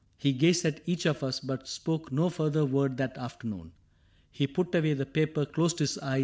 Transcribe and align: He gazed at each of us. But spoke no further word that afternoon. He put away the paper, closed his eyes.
He 0.17 0.33
gazed 0.33 0.65
at 0.65 0.81
each 0.87 1.05
of 1.05 1.21
us. 1.21 1.39
But 1.39 1.67
spoke 1.67 2.11
no 2.11 2.31
further 2.31 2.65
word 2.65 2.97
that 2.97 3.15
afternoon. 3.19 3.71
He 4.31 4.47
put 4.47 4.73
away 4.73 4.95
the 4.95 5.05
paper, 5.05 5.45
closed 5.45 5.77
his 5.77 5.99
eyes. 5.99 6.19